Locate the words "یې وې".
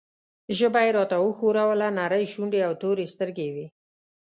3.49-3.67